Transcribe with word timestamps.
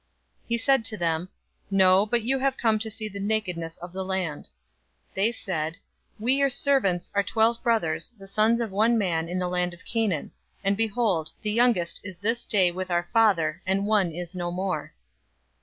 042:012 0.45 0.45
He 0.47 0.57
said 0.57 0.83
to 0.85 0.97
them, 0.97 1.29
"No, 1.69 2.07
but 2.07 2.23
you 2.23 2.39
have 2.39 2.57
come 2.57 2.79
to 2.79 2.89
see 2.89 3.07
the 3.07 3.19
nakedness 3.19 3.77
of 3.77 3.93
the 3.93 4.03
land." 4.03 4.45
042:013 5.09 5.13
They 5.13 5.31
said, 5.31 5.77
"We, 6.19 6.33
your 6.37 6.49
servants, 6.49 7.11
are 7.13 7.21
twelve 7.21 7.61
brothers, 7.61 8.11
the 8.17 8.25
sons 8.25 8.61
of 8.61 8.71
one 8.71 8.97
man 8.97 9.29
in 9.29 9.37
the 9.37 9.47
land 9.47 9.75
of 9.75 9.85
Canaan; 9.85 10.31
and 10.63 10.75
behold, 10.75 11.33
the 11.43 11.51
youngest 11.51 12.01
is 12.03 12.17
this 12.17 12.45
day 12.45 12.71
with 12.71 12.89
our 12.89 13.09
father, 13.13 13.61
and 13.63 13.85
one 13.85 14.11
is 14.11 14.33
no 14.33 14.49
more." 14.49 14.95